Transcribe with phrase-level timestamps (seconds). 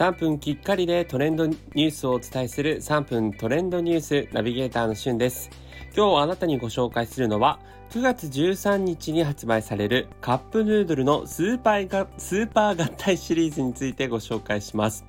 [0.00, 5.50] 3分きっかりでトレンドニュースをお伝えする3分トレンドニュースナビゲーターのしゅんです。
[5.94, 7.60] 今日あなたにご紹介するのは
[7.90, 15.04] 9月13日に発売されるカップヌードルのスーパーがスーパー合体シリーズについてご紹介します。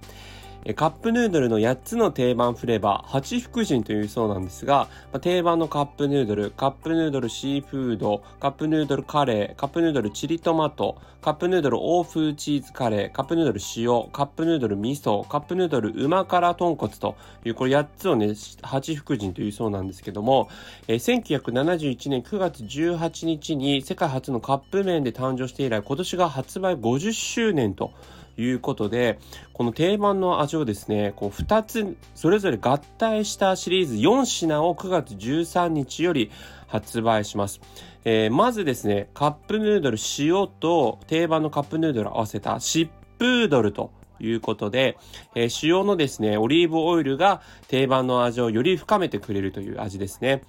[0.76, 4.90] カップヌードルの8つの定番フレーバー、八福神というそうなんですが、
[5.20, 20.48] 定番のカップヌードル、カップヌードルシーフード、カップヌードルカレー、カップヌードルチリトマト、カップヌードル欧風チーズカレー、カップヌードル塩、カップヌードル味噌、カップヌードル旨辛豚骨という、これ8つをね、八福神というそうなんですけども、
[20.88, 27.92] え1971年9月18日に世界初のカップ麺で誕生して以来、今年が発売50周年と
[28.38, 29.20] いうことで、
[29.54, 36.32] この定番の味をですね、こう2つそれぞれ合体したシリーズ4品を9月13日より
[36.68, 37.62] 発売します。
[38.04, 44.98] えー、まずですね、カップヌードル塩と定番のカップヌードルを合わせたシップードルということで、
[45.36, 50.44] えー、塩のですね、オリーブオイルが定番の味をより深めてくれるという味ですね。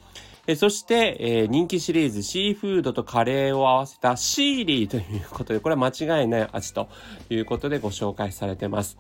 [0.49, 6.89] えそして、えー、人気シリーズシーフードとカレーを合わせたシーリーということで、これは間違いない味と
[7.31, 8.99] いうことでご紹介されてます。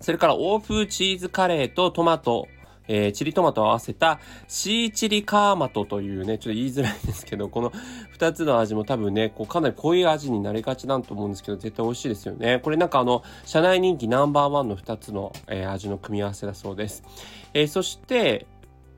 [0.00, 2.48] それから欧風チーズカレーとトマト
[2.88, 7.72] えー、チリトマトを合わせたシーチリカーマトというね、ちょっと言いづらいんですけど、この
[8.18, 12.60] 2つの味も多分ね、こうかなり濃い味になりがちなんと思うんですけど、絶対美味しいですよね。
[12.60, 17.02] これなんかあの、社内人気ナンバーワンの2つの、えー、味の組み合わせだそうです。
[17.54, 18.46] えー、そして、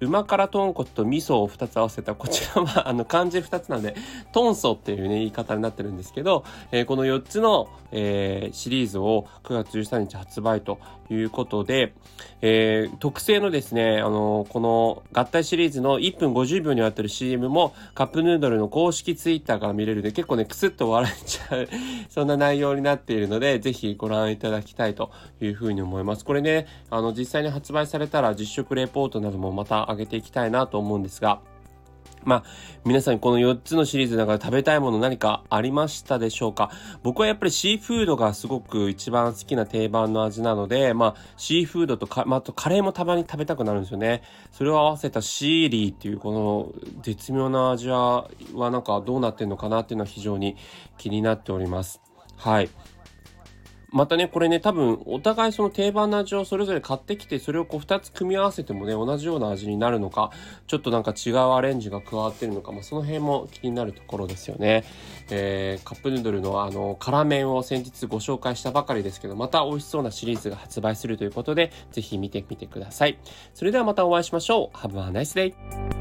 [0.00, 3.94] 旨辛豚骨と味噌を2つ合わせたこちらは あの漢字2つなんで
[4.32, 10.78] トンソっていうね言い方になってるんですけど、えー、この4つの、えー、シリーズを9月13日発売と
[11.10, 11.94] いうことで、
[12.42, 21.68] えー、特製のですね、あのこの合体シリーズの1分50秒にわたる CM もカップヌードルの公式ツイッターから見れるで結構ねクスッと笑えちゃう
[22.10, 25.10] そんな内容になっているのでぜひご覧いただきたいと
[25.40, 26.24] いうふうに思います。
[26.24, 31.40] これねあの実際に発売されたら実食レポートなどもまた上げていきたいなと思うんですが、
[32.24, 32.44] まあ、
[32.84, 36.70] 皆さんこの4つのシリーズの中で食べたいもの何かありましたでしょうか？
[37.02, 44.22] 僕はやっぱりシーフードがすごく一番好きな定番の味なので、まあ、シーフードとか、まあ、あとカレーもたまに食べたくなるんですよね。
[44.52, 46.72] それを合わせたシーリーっていうこの
[47.02, 50.56] 絶妙な味は、はなんかどうなってんのかなっていうのは非常に
[50.98, 52.02] 気になっております。
[52.36, 52.68] はい。
[53.90, 60.30] またね、これね、多分、お互いその定番の味をそれぞれ買ってきて、それをこう2つ組み合わせてもね、同じような味になるのか、
[60.66, 64.84] ちょっとなんか違うアレンジが加わってるのか、まあ、その辺も気になるところですよね。
[65.30, 73.18] えー、カップヌードルのあの、辛麺を先日ご紹介したばかりですけど、また美味しそうなシリーズが発売するということで、ぜひ見てみてください。
[73.54, 74.76] それではまたお会いしましょう。
[74.76, 75.97] Have a nice day!